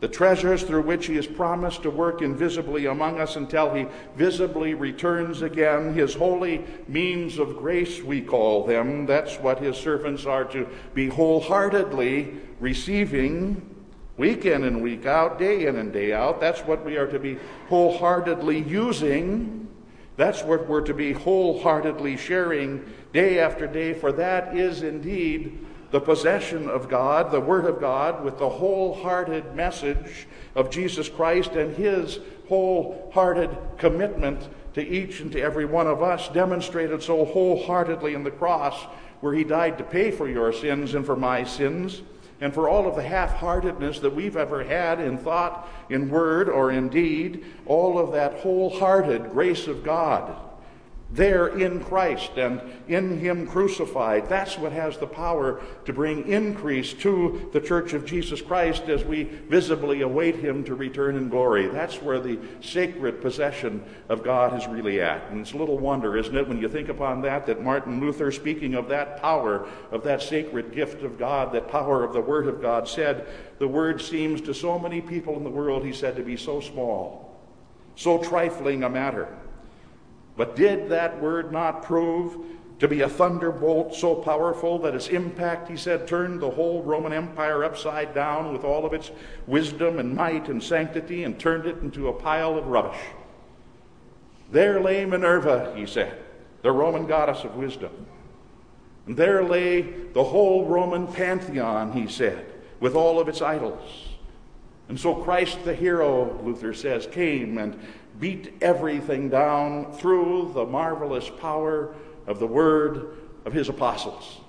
The 0.00 0.08
treasures 0.08 0.62
through 0.62 0.82
which 0.82 1.06
he 1.06 1.16
has 1.16 1.26
promised 1.26 1.82
to 1.82 1.90
work 1.90 2.20
invisibly 2.20 2.84
among 2.84 3.18
us 3.18 3.36
until 3.36 3.72
he 3.72 3.86
visibly 4.14 4.74
returns 4.74 5.40
again, 5.40 5.94
his 5.94 6.14
holy 6.14 6.64
means 6.86 7.38
of 7.38 7.56
grace, 7.56 8.02
we 8.02 8.20
call 8.20 8.64
them. 8.64 9.06
That's 9.06 9.36
what 9.36 9.58
his 9.58 9.76
servants 9.76 10.26
are 10.26 10.44
to 10.44 10.68
be 10.92 11.08
wholeheartedly 11.08 12.34
receiving 12.60 13.74
week 14.18 14.44
in 14.44 14.64
and 14.64 14.82
week 14.82 15.06
out, 15.06 15.38
day 15.38 15.66
in 15.66 15.76
and 15.76 15.92
day 15.92 16.12
out. 16.12 16.40
That's 16.40 16.60
what 16.60 16.84
we 16.84 16.98
are 16.98 17.06
to 17.06 17.18
be 17.18 17.38
wholeheartedly 17.68 18.60
using. 18.60 19.65
That's 20.16 20.42
what 20.42 20.68
we're 20.68 20.80
to 20.82 20.94
be 20.94 21.12
wholeheartedly 21.12 22.16
sharing 22.16 22.84
day 23.12 23.38
after 23.38 23.66
day, 23.66 23.92
for 23.92 24.12
that 24.12 24.56
is 24.56 24.82
indeed 24.82 25.66
the 25.90 26.00
possession 26.00 26.68
of 26.68 26.88
God, 26.88 27.30
the 27.30 27.40
Word 27.40 27.66
of 27.66 27.80
God, 27.80 28.24
with 28.24 28.38
the 28.38 28.48
wholehearted 28.48 29.54
message 29.54 30.26
of 30.54 30.70
Jesus 30.70 31.08
Christ 31.08 31.52
and 31.52 31.76
His 31.76 32.18
wholehearted 32.48 33.56
commitment 33.78 34.48
to 34.74 34.86
each 34.86 35.20
and 35.20 35.30
to 35.32 35.40
every 35.40 35.64
one 35.64 35.86
of 35.86 36.02
us, 36.02 36.28
demonstrated 36.30 37.02
so 37.02 37.24
wholeheartedly 37.24 38.14
in 38.14 38.24
the 38.24 38.30
cross, 38.30 38.74
where 39.20 39.34
He 39.34 39.44
died 39.44 39.78
to 39.78 39.84
pay 39.84 40.10
for 40.10 40.28
your 40.28 40.52
sins 40.52 40.94
and 40.94 41.04
for 41.04 41.16
my 41.16 41.44
sins 41.44 42.02
and 42.40 42.52
for 42.52 42.68
all 42.68 42.86
of 42.86 42.96
the 42.96 43.02
half 43.02 43.34
heartedness 43.34 43.98
that 44.00 44.14
we've 44.14 44.36
ever 44.36 44.64
had 44.64 45.00
in 45.00 45.18
thought, 45.18 45.68
in 45.88 46.10
word, 46.10 46.48
or 46.48 46.70
in 46.70 46.88
deed, 46.88 47.44
all 47.64 47.98
of 47.98 48.12
that 48.12 48.34
wholehearted 48.40 49.30
grace 49.30 49.66
of 49.66 49.82
God 49.82 50.45
there 51.16 51.48
in 51.48 51.82
Christ 51.82 52.32
and 52.36 52.60
in 52.88 53.18
Him 53.18 53.46
crucified. 53.46 54.28
That's 54.28 54.58
what 54.58 54.72
has 54.72 54.98
the 54.98 55.06
power 55.06 55.60
to 55.86 55.92
bring 55.92 56.28
increase 56.28 56.92
to 56.94 57.50
the 57.52 57.60
church 57.60 57.94
of 57.94 58.04
Jesus 58.04 58.42
Christ 58.42 58.84
as 58.88 59.02
we 59.02 59.24
visibly 59.24 60.02
await 60.02 60.36
Him 60.36 60.62
to 60.64 60.74
return 60.74 61.16
in 61.16 61.28
glory. 61.28 61.66
That's 61.68 62.02
where 62.02 62.20
the 62.20 62.38
sacred 62.60 63.22
possession 63.22 63.82
of 64.08 64.22
God 64.22 64.60
is 64.60 64.68
really 64.68 65.00
at. 65.00 65.30
And 65.30 65.40
it's 65.40 65.52
a 65.52 65.56
little 65.56 65.78
wonder, 65.78 66.16
isn't 66.16 66.36
it, 66.36 66.46
when 66.46 66.60
you 66.60 66.68
think 66.68 66.90
upon 66.90 67.22
that, 67.22 67.46
that 67.46 67.62
Martin 67.62 67.98
Luther, 67.98 68.30
speaking 68.30 68.74
of 68.74 68.88
that 68.90 69.20
power, 69.20 69.66
of 69.90 70.04
that 70.04 70.22
sacred 70.22 70.72
gift 70.72 71.02
of 71.02 71.18
God, 71.18 71.52
that 71.52 71.68
power 71.68 72.04
of 72.04 72.12
the 72.12 72.20
Word 72.20 72.46
of 72.46 72.60
God, 72.60 72.86
said, 72.86 73.26
The 73.58 73.68
Word 73.68 74.02
seems 74.02 74.42
to 74.42 74.54
so 74.54 74.78
many 74.78 75.00
people 75.00 75.36
in 75.36 75.44
the 75.44 75.50
world, 75.50 75.84
he 75.84 75.92
said, 75.92 76.16
to 76.16 76.22
be 76.22 76.36
so 76.36 76.60
small, 76.60 77.40
so 77.94 78.22
trifling 78.22 78.84
a 78.84 78.90
matter 78.90 79.28
but 80.36 80.56
did 80.56 80.88
that 80.90 81.20
word 81.20 81.52
not 81.52 81.82
prove 81.82 82.36
to 82.78 82.88
be 82.88 83.00
a 83.00 83.08
thunderbolt 83.08 83.94
so 83.94 84.14
powerful 84.14 84.78
that 84.80 84.94
its 84.94 85.08
impact, 85.08 85.68
he 85.68 85.76
said, 85.76 86.06
turned 86.06 86.40
the 86.40 86.50
whole 86.50 86.82
Roman 86.82 87.12
Empire 87.12 87.64
upside 87.64 88.14
down 88.14 88.52
with 88.52 88.64
all 88.64 88.84
of 88.84 88.92
its 88.92 89.10
wisdom 89.46 89.98
and 89.98 90.14
might 90.14 90.48
and 90.48 90.62
sanctity 90.62 91.24
and 91.24 91.38
turned 91.38 91.66
it 91.66 91.78
into 91.78 92.08
a 92.08 92.12
pile 92.12 92.58
of 92.58 92.66
rubbish? 92.66 93.00
There 94.52 94.80
lay 94.80 95.06
Minerva, 95.06 95.72
he 95.74 95.86
said, 95.86 96.18
the 96.62 96.70
Roman 96.70 97.06
goddess 97.06 97.44
of 97.44 97.56
wisdom. 97.56 98.06
And 99.06 99.16
there 99.16 99.42
lay 99.42 99.82
the 99.82 100.24
whole 100.24 100.66
Roman 100.66 101.06
pantheon, 101.06 101.92
he 101.92 102.06
said, 102.08 102.44
with 102.80 102.94
all 102.94 103.18
of 103.18 103.28
its 103.28 103.40
idols. 103.40 104.08
And 104.88 105.00
so 105.00 105.14
Christ 105.14 105.64
the 105.64 105.74
hero, 105.74 106.38
Luther 106.42 106.74
says, 106.74 107.06
came 107.06 107.58
and 107.58 107.78
beat 108.18 108.54
everything 108.60 109.28
down 109.28 109.92
through 109.92 110.52
the 110.54 110.64
marvelous 110.64 111.28
power 111.28 111.94
of 112.26 112.38
the 112.38 112.46
word 112.46 113.18
of 113.44 113.52
his 113.52 113.68
apostles. 113.68 114.40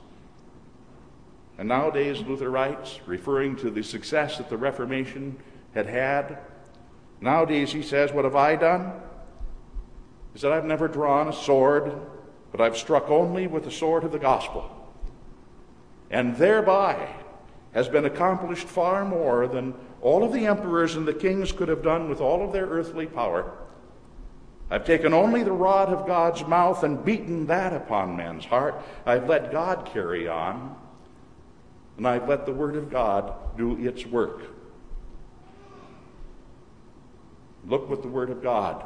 And 1.58 1.68
nowadays, 1.68 2.22
Luther 2.22 2.50
writes, 2.50 3.00
referring 3.06 3.56
to 3.58 3.70
the 3.70 3.84
success 3.84 4.38
that 4.38 4.50
the 4.50 4.58
Reformation 4.58 5.38
had 5.74 5.88
had, 5.88 6.38
nowadays 7.20 7.72
he 7.72 7.82
says, 7.82 8.12
What 8.14 8.26
have 8.26 8.36
I 8.36 8.56
done? 8.56 8.94
Is 10.36 10.42
that 10.42 10.52
I've 10.52 10.66
never 10.66 10.88
drawn 10.88 11.28
a 11.28 11.34
sword, 11.34 11.94
but 12.52 12.62
I've 12.62 12.78
struck 12.78 13.10
only 13.10 13.48
with 13.48 13.64
the 13.64 13.72
sword 13.72 14.04
of 14.04 14.12
the 14.12 14.20
gospel. 14.20 14.72
And 16.12 16.36
thereby 16.38 17.10
has 17.74 17.88
been 17.90 18.06
accomplished 18.06 18.68
far 18.68 19.04
more 19.04 19.48
than 19.48 19.74
all 20.08 20.24
of 20.24 20.32
the 20.32 20.46
emperors 20.46 20.96
and 20.96 21.06
the 21.06 21.14
kings 21.14 21.52
could 21.52 21.68
have 21.68 21.84
done 21.84 22.08
with 22.08 22.22
all 22.22 22.42
of 22.42 22.54
their 22.54 22.66
earthly 22.66 23.06
power. 23.06 23.52
I've 24.72 24.86
taken 24.86 25.14
only 25.14 25.44
the 25.44 25.52
rod 25.52 25.90
of 25.90 26.08
God's 26.08 26.48
mouth 26.48 26.84
and 26.84 27.04
beaten 27.04 27.48
that 27.48 27.74
upon 27.74 28.16
man's 28.16 28.46
heart. 28.46 28.82
I've 29.06 29.28
let 29.28 29.52
God 29.52 29.86
carry 29.94 30.30
on, 30.30 30.78
and 31.98 32.08
I've 32.08 32.30
let 32.30 32.46
the 32.46 32.54
Word 32.54 32.78
of 32.78 32.90
God 32.90 33.34
do 33.58 33.86
its 33.86 34.06
work. 34.06 34.44
Look 37.68 37.90
what 37.90 38.02
the 38.02 38.08
Word 38.08 38.30
of 38.30 38.42
God 38.42 38.86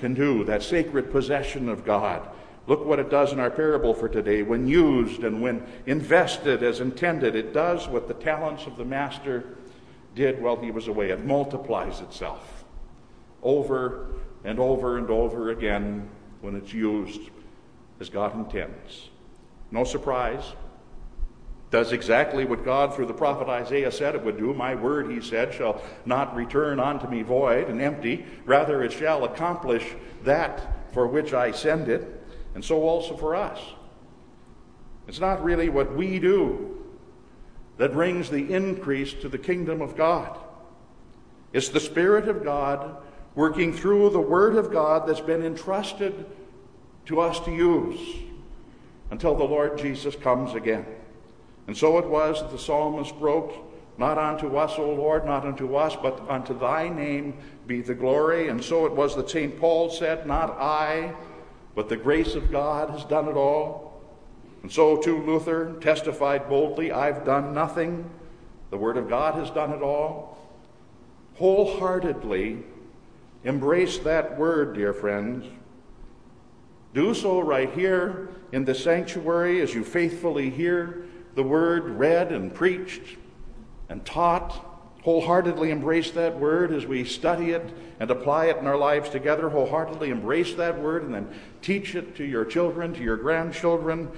can 0.00 0.12
do, 0.12 0.44
that 0.44 0.62
sacred 0.62 1.10
possession 1.10 1.70
of 1.70 1.82
God. 1.82 2.28
Look 2.66 2.84
what 2.84 2.98
it 2.98 3.08
does 3.08 3.32
in 3.32 3.40
our 3.40 3.50
parable 3.50 3.94
for 3.94 4.08
today. 4.08 4.42
When 4.42 4.68
used 4.68 5.24
and 5.24 5.40
when 5.40 5.66
invested 5.86 6.62
as 6.62 6.80
intended, 6.80 7.34
it 7.34 7.54
does 7.54 7.88
what 7.88 8.06
the 8.06 8.12
talents 8.12 8.66
of 8.66 8.76
the 8.76 8.84
Master 8.84 9.56
did 10.16 10.42
while 10.42 10.56
he 10.56 10.72
was 10.72 10.88
away. 10.88 11.10
It 11.10 11.24
multiplies 11.24 12.00
itself 12.00 12.64
over 13.42 14.08
and 14.42 14.58
over 14.58 14.98
and 14.98 15.08
over 15.08 15.50
again 15.50 16.08
when 16.40 16.56
it's 16.56 16.72
used 16.72 17.20
as 18.00 18.08
God 18.08 18.34
intends. 18.34 19.10
No 19.70 19.84
surprise. 19.84 20.42
Does 21.70 21.92
exactly 21.92 22.44
what 22.44 22.64
God 22.64 22.94
through 22.94 23.06
the 23.06 23.14
prophet 23.14 23.48
Isaiah 23.48 23.90
said 23.92 24.14
it 24.14 24.24
would 24.24 24.38
do. 24.38 24.54
My 24.54 24.74
word, 24.74 25.10
he 25.10 25.20
said, 25.20 25.52
shall 25.52 25.82
not 26.04 26.34
return 26.34 26.80
unto 26.80 27.08
me 27.08 27.22
void 27.22 27.68
and 27.68 27.80
empty. 27.80 28.24
Rather, 28.44 28.82
it 28.82 28.92
shall 28.92 29.24
accomplish 29.24 29.84
that 30.22 30.92
for 30.92 31.06
which 31.06 31.34
I 31.34 31.50
send 31.50 31.88
it. 31.88 32.24
And 32.54 32.64
so 32.64 32.82
also 32.82 33.16
for 33.16 33.34
us. 33.34 33.60
It's 35.08 35.20
not 35.20 35.44
really 35.44 35.68
what 35.68 35.94
we 35.94 36.18
do 36.18 36.85
that 37.78 37.92
brings 37.92 38.30
the 38.30 38.52
increase 38.52 39.12
to 39.14 39.28
the 39.28 39.38
kingdom 39.38 39.80
of 39.80 39.96
God. 39.96 40.38
It's 41.52 41.68
the 41.68 41.80
Spirit 41.80 42.28
of 42.28 42.44
God 42.44 42.96
working 43.34 43.72
through 43.72 44.10
the 44.10 44.20
Word 44.20 44.56
of 44.56 44.72
God 44.72 45.06
that's 45.06 45.20
been 45.20 45.42
entrusted 45.42 46.26
to 47.06 47.20
us 47.20 47.38
to 47.40 47.50
use 47.50 48.00
until 49.10 49.34
the 49.34 49.44
Lord 49.44 49.78
Jesus 49.78 50.16
comes 50.16 50.54
again. 50.54 50.84
And 51.66 51.76
so 51.76 51.98
it 51.98 52.06
was 52.06 52.40
that 52.40 52.50
the 52.50 52.58
psalmist 52.58 53.14
wrote, 53.18 53.54
Not 53.98 54.18
unto 54.18 54.56
us, 54.56 54.74
O 54.78 54.92
Lord, 54.92 55.24
not 55.24 55.44
unto 55.44 55.76
us, 55.76 55.96
but 55.96 56.20
unto 56.28 56.58
thy 56.58 56.88
name 56.88 57.38
be 57.66 57.82
the 57.82 57.94
glory. 57.94 58.48
And 58.48 58.62
so 58.62 58.86
it 58.86 58.92
was 58.92 59.14
that 59.16 59.30
St. 59.30 59.58
Paul 59.58 59.90
said, 59.90 60.26
Not 60.26 60.50
I, 60.58 61.14
but 61.74 61.88
the 61.88 61.96
grace 61.96 62.34
of 62.34 62.50
God 62.50 62.90
has 62.90 63.04
done 63.04 63.28
it 63.28 63.36
all. 63.36 63.85
And 64.66 64.72
so 64.72 64.96
too 64.96 65.22
Luther 65.22 65.74
testified 65.80 66.48
boldly, 66.48 66.90
I've 66.90 67.24
done 67.24 67.54
nothing. 67.54 68.10
The 68.70 68.76
Word 68.76 68.96
of 68.96 69.08
God 69.08 69.36
has 69.36 69.48
done 69.48 69.70
it 69.70 69.80
all. 69.80 70.38
Wholeheartedly 71.36 72.64
embrace 73.44 73.98
that 73.98 74.36
word, 74.36 74.74
dear 74.74 74.92
friends. 74.92 75.46
Do 76.94 77.14
so 77.14 77.38
right 77.38 77.72
here 77.74 78.30
in 78.50 78.64
the 78.64 78.74
sanctuary 78.74 79.60
as 79.60 79.72
you 79.72 79.84
faithfully 79.84 80.50
hear 80.50 81.04
the 81.36 81.44
word 81.44 81.84
read 81.90 82.32
and 82.32 82.52
preached 82.52 83.18
and 83.88 84.04
taught. 84.04 84.50
Wholeheartedly 85.04 85.70
embrace 85.70 86.10
that 86.10 86.40
word 86.40 86.72
as 86.72 86.86
we 86.86 87.04
study 87.04 87.52
it 87.52 87.72
and 88.00 88.10
apply 88.10 88.46
it 88.46 88.56
in 88.56 88.66
our 88.66 88.76
lives 88.76 89.10
together. 89.10 89.48
Wholeheartedly 89.48 90.10
embrace 90.10 90.54
that 90.54 90.76
word 90.76 91.04
and 91.04 91.14
then 91.14 91.28
teach 91.62 91.94
it 91.94 92.16
to 92.16 92.24
your 92.24 92.44
children, 92.44 92.92
to 92.94 93.02
your 93.04 93.16
grandchildren, 93.16 94.10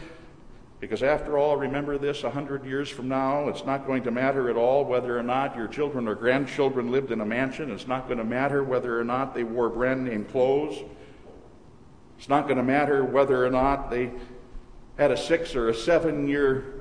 because 0.80 1.02
after 1.02 1.36
all, 1.36 1.56
remember 1.56 1.98
this 1.98 2.22
a 2.22 2.30
hundred 2.30 2.64
years 2.64 2.88
from 2.88 3.08
now, 3.08 3.48
it's 3.48 3.64
not 3.64 3.84
going 3.84 4.04
to 4.04 4.12
matter 4.12 4.48
at 4.48 4.56
all 4.56 4.84
whether 4.84 5.18
or 5.18 5.24
not 5.24 5.56
your 5.56 5.66
children 5.66 6.06
or 6.06 6.14
grandchildren 6.14 6.92
lived 6.92 7.10
in 7.10 7.20
a 7.20 7.26
mansion. 7.26 7.72
It's 7.72 7.88
not 7.88 8.06
going 8.06 8.18
to 8.18 8.24
matter 8.24 8.62
whether 8.62 8.98
or 8.98 9.02
not 9.02 9.34
they 9.34 9.42
wore 9.42 9.68
brand 9.70 10.04
name 10.04 10.24
clothes. 10.24 10.84
It's 12.16 12.28
not 12.28 12.44
going 12.44 12.58
to 12.58 12.62
matter 12.62 13.04
whether 13.04 13.44
or 13.44 13.50
not 13.50 13.90
they 13.90 14.12
had 14.96 15.10
a 15.10 15.16
six 15.16 15.56
or 15.56 15.68
a 15.68 15.74
seven 15.74 16.28
year, 16.28 16.80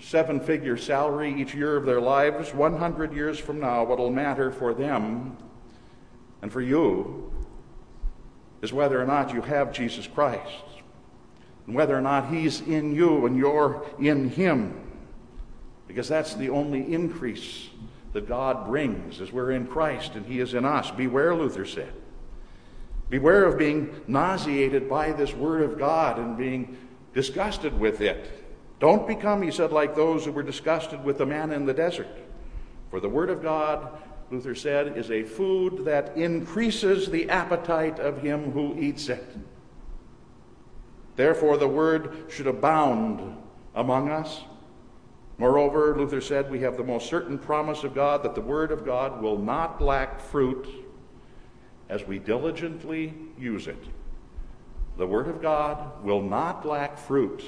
seven 0.00 0.38
figure 0.38 0.76
salary 0.76 1.40
each 1.40 1.54
year 1.54 1.76
of 1.76 1.86
their 1.86 2.00
lives. 2.00 2.54
100 2.54 3.12
years 3.12 3.38
from 3.38 3.58
now, 3.58 3.82
what'll 3.82 4.12
matter 4.12 4.52
for 4.52 4.74
them 4.74 5.36
and 6.40 6.52
for 6.52 6.60
you 6.60 7.32
is 8.62 8.72
whether 8.72 9.00
or 9.00 9.06
not 9.06 9.34
you 9.34 9.42
have 9.42 9.72
Jesus 9.72 10.06
Christ 10.06 10.77
and 11.68 11.76
whether 11.76 11.96
or 11.96 12.00
not 12.00 12.30
He's 12.30 12.62
in 12.62 12.94
you 12.94 13.26
and 13.26 13.36
you're 13.36 13.84
in 14.00 14.30
Him. 14.30 14.80
Because 15.86 16.08
that's 16.08 16.34
the 16.34 16.48
only 16.48 16.92
increase 16.92 17.68
that 18.14 18.26
God 18.26 18.66
brings 18.66 19.20
as 19.20 19.30
we're 19.30 19.52
in 19.52 19.66
Christ 19.66 20.14
and 20.14 20.24
He 20.24 20.40
is 20.40 20.54
in 20.54 20.64
us. 20.64 20.90
Beware, 20.90 21.34
Luther 21.34 21.66
said. 21.66 21.92
Beware 23.10 23.44
of 23.44 23.58
being 23.58 24.00
nauseated 24.06 24.88
by 24.88 25.12
this 25.12 25.34
Word 25.34 25.62
of 25.62 25.78
God 25.78 26.18
and 26.18 26.38
being 26.38 26.76
disgusted 27.12 27.78
with 27.78 28.00
it. 28.00 28.30
Don't 28.80 29.06
become, 29.06 29.42
he 29.42 29.50
said, 29.50 29.70
like 29.70 29.94
those 29.94 30.24
who 30.24 30.32
were 30.32 30.42
disgusted 30.42 31.04
with 31.04 31.18
the 31.18 31.26
manna 31.26 31.54
in 31.54 31.66
the 31.66 31.74
desert. 31.74 32.08
For 32.90 32.98
the 32.98 33.08
Word 33.10 33.28
of 33.28 33.42
God, 33.42 33.98
Luther 34.30 34.54
said, 34.54 34.96
is 34.96 35.10
a 35.10 35.22
food 35.22 35.84
that 35.84 36.16
increases 36.16 37.10
the 37.10 37.28
appetite 37.28 37.98
of 37.98 38.22
him 38.22 38.52
who 38.52 38.74
eats 38.78 39.10
it. 39.10 39.24
Therefore, 41.18 41.56
the 41.56 41.66
Word 41.66 42.26
should 42.28 42.46
abound 42.46 43.36
among 43.74 44.08
us. 44.08 44.42
Moreover, 45.36 45.96
Luther 45.98 46.20
said, 46.20 46.48
we 46.48 46.60
have 46.60 46.76
the 46.76 46.84
most 46.84 47.08
certain 47.10 47.40
promise 47.40 47.82
of 47.82 47.92
God 47.92 48.22
that 48.22 48.36
the 48.36 48.40
Word 48.40 48.70
of 48.70 48.84
God 48.84 49.20
will 49.20 49.36
not 49.36 49.82
lack 49.82 50.20
fruit 50.20 50.68
as 51.88 52.06
we 52.06 52.20
diligently 52.20 53.14
use 53.36 53.66
it. 53.66 53.82
The 54.96 55.08
Word 55.08 55.26
of 55.26 55.42
God 55.42 56.04
will 56.04 56.22
not 56.22 56.64
lack 56.64 56.96
fruit 56.96 57.42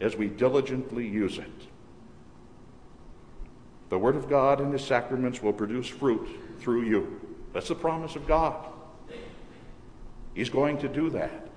as 0.00 0.16
we 0.16 0.26
diligently 0.26 1.06
use 1.06 1.38
it. 1.38 1.68
The 3.88 4.00
Word 4.00 4.16
of 4.16 4.28
God 4.28 4.60
and 4.60 4.72
His 4.72 4.84
sacraments 4.84 5.40
will 5.40 5.52
produce 5.52 5.86
fruit 5.86 6.26
through 6.58 6.82
you. 6.82 7.20
That's 7.52 7.68
the 7.68 7.76
promise 7.76 8.16
of 8.16 8.26
God. 8.26 8.66
He's 10.34 10.50
going 10.50 10.78
to 10.78 10.88
do 10.88 11.10
that 11.10 11.49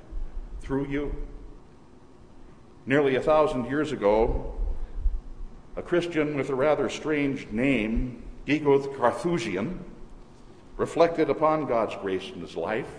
through 0.64 0.88
you. 0.88 1.16
Nearly 2.86 3.16
a 3.16 3.22
thousand 3.22 3.66
years 3.66 3.92
ago, 3.92 4.56
a 5.76 5.82
Christian 5.82 6.36
with 6.36 6.50
a 6.50 6.56
rather 6.56 6.90
strange 6.90 7.48
name, 7.52 8.24
Guigo 8.46 8.82
the 8.82 8.90
Carthusian, 8.98 9.84
reflected 10.78 11.30
upon 11.30 11.66
God's 11.66 11.96
grace 11.96 12.32
in 12.34 12.42
his 12.42 12.56
life. 12.56 12.90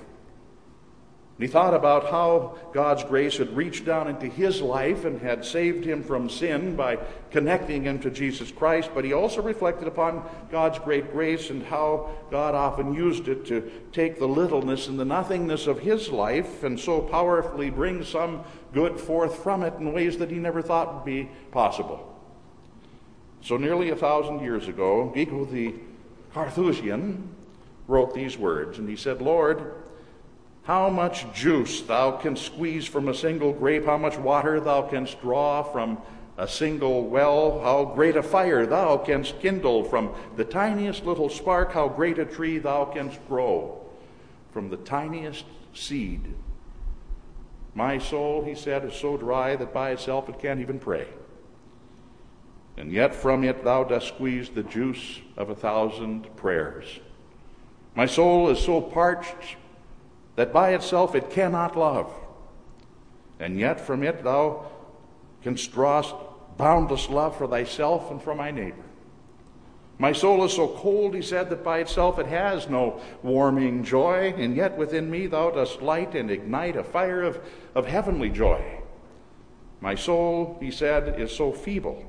And 1.37 1.43
he 1.45 1.53
thought 1.53 1.75
about 1.75 2.11
how 2.11 2.57
God's 2.73 3.03
grace 3.03 3.39
had 3.39 3.57
reached 3.57 3.85
down 3.85 4.07
into 4.07 4.27
his 4.27 4.63
life 4.63 5.05
and 5.05 5.21
had 5.21 5.45
saved 5.45 5.85
him 5.85 6.05
from 6.05 6.31
sin 6.31 6.77
by 6.77 6.99
connecting 7.33 7.83
him 7.83 7.99
to 8.01 8.11
Jesus 8.11 8.53
Christ, 8.53 8.91
but 8.95 9.05
he 9.05 9.13
also 9.13 9.43
reflected 9.43 9.89
upon 9.89 10.25
God's 10.53 10.79
great 10.79 11.11
grace 11.11 11.51
and 11.51 11.65
how 11.65 12.11
God 12.31 12.55
often 12.55 12.95
used 12.95 13.27
it 13.27 13.47
to 13.47 13.69
take 13.91 14.21
the 14.21 14.29
littleness 14.29 14.87
and 14.87 14.97
the 14.97 15.05
nothingness 15.05 15.67
of 15.67 15.81
his 15.81 16.09
life 16.09 16.63
and 16.63 16.79
so 16.79 17.01
powerfully 17.01 17.69
bring 17.69 18.05
some 18.05 18.45
good 18.73 19.01
forth 19.01 19.43
from 19.43 19.65
it 19.65 19.75
in 19.75 19.93
ways 19.93 20.19
that 20.19 20.31
he 20.31 20.37
never 20.37 20.63
thought 20.63 20.95
would 20.95 21.05
be 21.05 21.29
possible. 21.51 22.13
So, 23.43 23.57
nearly 23.57 23.91
a 23.91 23.97
thousand 23.97 24.41
years 24.41 24.69
ago, 24.69 25.13
Guigo 25.15 25.51
the 25.51 25.75
Carthusian 26.33 27.35
wrote 27.89 28.15
these 28.15 28.39
words, 28.39 28.79
and 28.79 28.89
he 28.89 28.97
said, 28.97 29.21
Lord, 29.21 29.84
how 30.65 30.89
much 30.89 31.31
juice 31.35 31.83
thou 31.83 32.13
canst 32.13 32.45
squeeze 32.45 32.87
from 32.87 33.09
a 33.09 33.15
single 33.15 33.53
grape, 33.53 33.85
how 33.85 33.99
much 33.99 34.17
water 34.17 34.61
thou 34.61 34.83
canst 34.83 35.21
draw 35.21 35.63
from 35.63 35.99
a 36.39 36.49
single 36.49 37.07
well, 37.07 37.61
how 37.61 37.85
great 37.85 38.17
a 38.17 38.23
fire 38.23 38.67
thou 38.67 38.97
canst 38.97 39.39
kindle 39.41 39.85
from 39.85 40.13
the 40.37 40.45
tiniest 40.45 41.05
little 41.05 41.29
spark, 41.29 41.73
how 41.73 41.89
great 41.89 42.19
a 42.19 42.25
tree 42.25 42.59
thou 42.59 42.85
canst 42.87 43.21
grow 43.29 43.81
from 44.53 44.71
the 44.71 44.77
tiniest 44.79 45.45
seed. 45.75 46.35
My 47.75 47.99
soul, 47.99 48.43
he 48.45 48.55
said, 48.55 48.85
is 48.85 48.95
so 48.95 49.17
dry 49.17 49.57
that 49.57 49.75
by 49.75 49.91
itself 49.91 50.29
it 50.29 50.39
can't 50.39 50.61
even 50.61 50.79
pray. 50.79 51.07
And 52.77 52.91
yet 52.91 53.15
from 53.15 53.45
it 53.45 53.65
thou 53.65 53.85
dost 53.85 54.09
squeeze 54.09 54.49
the 54.49 54.63
juice 54.63 55.21
of 55.37 55.51
a 55.51 55.55
thousand 55.55 56.35
prayers. 56.37 57.01
My 57.95 58.07
soul 58.07 58.49
is 58.49 58.59
so 58.59 58.81
parched 58.81 59.57
that 60.37 60.53
by 60.53 60.75
itself 60.75 61.15
it 61.15 61.31
cannot 61.31 61.77
love. 61.77 62.13
And 63.39 63.59
yet 63.59 63.81
from 63.81 64.03
it 64.03 64.23
thou 64.25 64.67
canst 65.43 65.73
draw 65.73 66.03
boundless 66.57 67.09
love 67.09 67.37
for 67.37 67.47
thyself 67.47 68.11
and 68.11 68.23
for 68.23 68.35
my 68.35 68.51
neighbor. 68.51 68.83
My 69.99 70.13
soul 70.13 70.45
is 70.45 70.53
so 70.53 70.69
cold, 70.69 71.15
he 71.15 71.23
said, 71.23 71.51
that 71.51 71.63
by 71.63 71.79
itself 71.79 72.19
it 72.19 72.27
has 72.27 72.69
no 72.69 73.01
warming 73.23 73.85
joy, 73.85 74.35
and 74.37 74.57
yet 74.57 74.77
within 74.77 75.09
me 75.09 75.29
thou 75.29 75.51
dost 75.51 75.83
light 75.83 76.15
and 76.15 76.31
ignite 76.31 76.77
a 76.77 76.83
fire 76.83 77.23
of, 77.23 77.41
of 77.75 77.87
heavenly 77.87 78.29
joy. 78.29 78.81
My 79.81 79.95
soul, 79.95 80.59
he 80.61 80.71
said, 80.71 81.21
is 81.21 81.31
so 81.31 81.53
feeble 81.53 82.05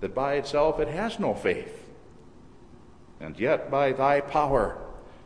that 0.00 0.14
by 0.14 0.34
itself 0.34 0.78
it 0.78 0.88
has 0.88 1.18
no 1.18 1.34
faith. 1.34 1.88
And 3.20 3.38
yet 3.38 3.70
by 3.70 3.92
thy 3.92 4.20
power 4.20 4.78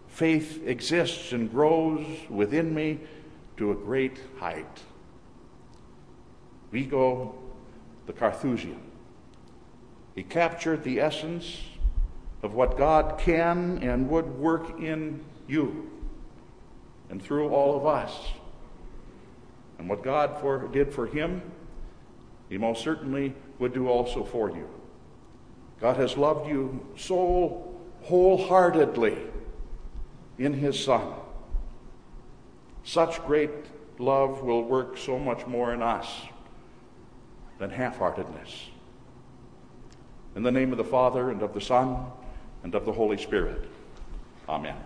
faith 0.09 0.67
exists 0.67 1.33
and 1.33 1.51
grows 1.51 2.07
within 2.29 2.75
me 2.75 3.01
to 3.57 3.71
a 3.71 3.75
great 3.75 4.19
height. 4.39 4.83
Guigo 6.73 7.35
the 8.07 8.13
Carthusian. 8.13 8.81
He 10.15 10.23
captured 10.23 10.83
the 10.83 11.01
essence 11.01 11.61
of 12.43 12.55
what 12.55 12.79
God 12.79 13.19
can 13.19 13.79
and 13.83 14.09
would 14.09 14.39
work 14.39 14.81
in 14.81 15.25
you 15.49 15.91
and 17.11 17.23
through 17.23 17.51
all 17.51 17.77
of 17.77 17.87
us. 17.87 18.15
And 19.79 19.89
what 19.89 20.03
God 20.03 20.41
for, 20.41 20.69
did 20.69 20.93
for 20.93 21.07
him, 21.07 21.43
he 22.49 22.57
most 22.57 22.83
certainly 22.83 23.35
would 23.59 23.75
do 23.75 23.89
also 23.89 24.25
for 24.25 24.51
you. 24.51 24.69
God 25.81 25.97
has 25.97 26.17
loved 26.17 26.49
you 26.49 26.87
so 26.97 27.75
wholeheartedly 28.03 29.19
in 30.39 30.53
his 30.53 30.83
Son. 30.83 31.15
Such 32.85 33.25
great 33.27 33.51
love 33.99 34.43
will 34.43 34.63
work 34.63 34.99
so 34.99 35.19
much 35.19 35.47
more 35.47 35.73
in 35.73 35.83
us 35.83 36.09
than 37.59 37.71
half 37.71 37.99
heartedness. 37.99 38.69
In 40.35 40.43
the 40.43 40.53
name 40.53 40.71
of 40.73 40.79
the 40.79 40.85
Father, 40.85 41.31
and 41.31 41.43
of 41.43 41.55
the 41.55 41.61
Son, 41.61 42.07
and 42.63 42.75
of 42.75 42.85
the 42.85 42.93
Holy 42.93 43.17
Spirit. 43.17 43.65
Amen. 44.49 44.77